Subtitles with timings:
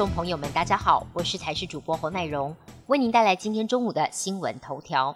[0.00, 5.14] 众朋友们，大家好，我是台视主播侯奈荣，为您带来今天中午的新闻头条。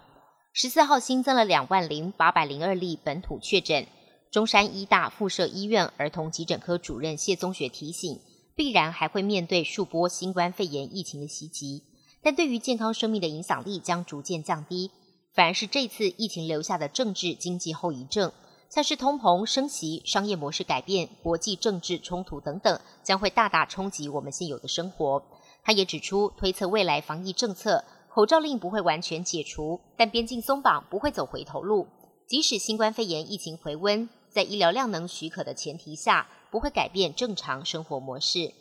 [0.53, 3.87] 十四号新增了两万零八百零二例本土确诊。
[4.31, 8.21] 中山医大附设医院儿童急诊科主任谢宗学提醒，
[8.55, 11.85] 必然还会面对数波新冠肺炎疫情的袭击，
[12.23, 14.91] 但对于健康生命的影响力将逐渐降低，
[15.33, 18.31] 反而是这次疫情留下的政治经济后遗症。
[18.75, 25.23] 像是通膨升级、商业模式改变、国际政治冲突等等，将会大大冲击我们现有的生活。
[25.63, 31.87] 他也指出，推测未来防疫政策，口罩令不会完全解除，但边境松绑不会走回头路。
[32.27, 38.53] 即使新冠肺炎疫情回温，在医疗量能许可的前提下，不会改变正常生活模式。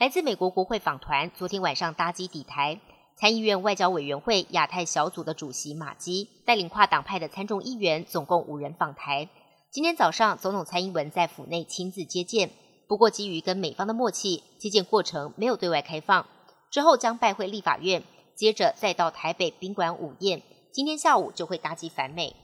[0.00, 2.80] 来自美国国会访团昨天晚上搭机抵台，
[3.16, 9.28] 参议院外交委员会亚太小组的主席马基带领跨党派的参众议员，总共五人访台。
[9.76, 12.48] 今天早上，总统蔡英文在府内亲自接见。
[12.88, 16.26] 不过，基于跟美方的默契，接见过程没有对外开放。
[16.70, 18.02] 之后将拜会立法院，
[18.34, 20.40] 接着再到台北宾馆午宴。
[20.72, 22.34] 今天下午就会搭机返美。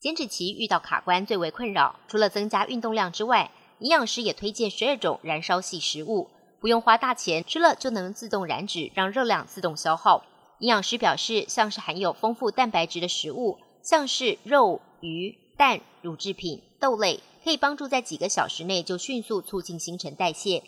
[0.00, 10.24] 减脂期遇到卡关最为困扰，除了增加运动量之外，营养师也推荐十二种燃烧系食物，不用花大钱，吃了就能自动燃脂，让热量自动消耗。
[10.60, 15.36] 营养师表示，像是含有丰富蛋白质的食物，像是肉、鱼。
[15.60, 20.62] 蛋、乳制品、豆类可以帮助在几个小时内就迅速促进新陈代谢，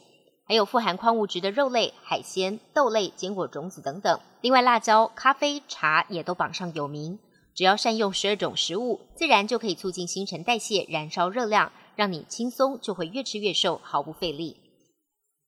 [0.46, 4.20] 还有富含矿物质的肉类、海鲜、豆类、坚果、种子等等。
[4.42, 7.18] 另外，辣椒、咖啡、茶也都榜上有名。
[7.54, 14.58] 只要善用十二种食物，自然就可以促进新陈代谢，燃烧热量，让你轻松就会越吃越瘦，毫不费力。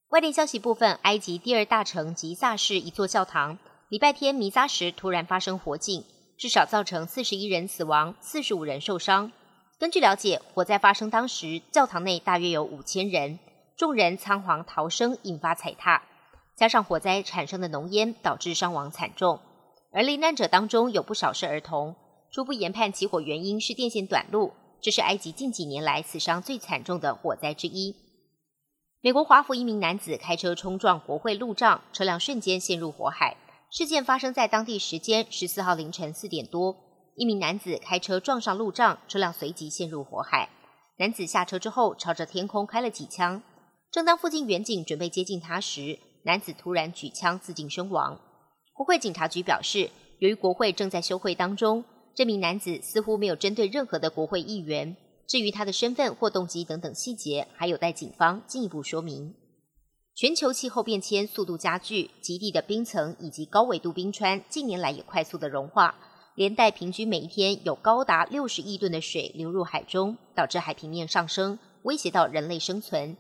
[0.09, 3.59] 外电消息部分：埃及第二大城吉萨市一座教堂，
[3.91, 6.03] 礼拜天弥撒时突然发生火警。
[6.37, 9.31] 至少造成四十一人死亡，四十五人受伤。
[9.79, 13.39] 根据了解，火灾发生当时，教堂内大约有五千人，
[13.77, 16.03] 众人仓皇逃生，引发踩踏。
[16.55, 19.41] 加上火灾产生的浓烟，导致伤亡惨重。
[19.91, 21.97] 而罹难者当中有不少是儿童。
[22.31, 27.95] 初步研判起火原因是电线短路，这是埃及近几年来死伤最惨重的火灾之一。
[29.01, 33.37] 美国华府一名男子开车冲撞国会路障，车辆瞬间陷入火海。
[33.77, 36.77] 事件发生在当地时间十四号凌晨四点多，
[37.17, 40.49] 一名男子开车撞上路障，车辆随即陷入火海。
[40.97, 43.43] 男子下车之后，朝着天空开了几枪。
[43.91, 48.21] 正当附近远警准备接近他时，男子突然举枪自尽身亡。
[48.75, 49.91] 国会警察局表示，
[50.21, 51.85] 由于国会正在休会当中，
[52.15, 54.97] 这名男子似乎没有针对任何的国会议员。
[55.27, 59.35] 至于他的身份或动机等等细节，还有待警方进一步说明。
[60.17, 65.93] 全球气候变迁速度加剧，极地的冰层以及高纬度冰川近年来也快速的融化，
[66.37, 73.17] 连带平均每一天有高达六十亿吨的水流入海中，导致海平面上升，威胁到人类生存。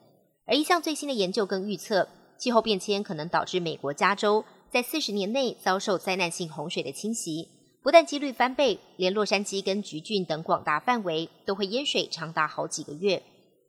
[0.46, 2.06] 而一项最新的研究更预测，
[2.38, 7.48] 气候变迁可能导致美国加州在四十年内遭受灾难性洪水的侵袭，
[7.82, 13.20] 不但几率翻倍，连洛杉矶跟橘郡等广大范围都会淹水长达好几个月。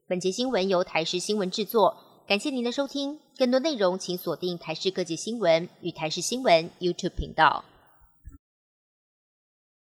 [0.08, 2.05] 本节新闻由台视新闻制作。
[2.28, 7.64] 感谢您的收听，更多内容请锁定台视各界新闻与台视新闻 YouTube 频道。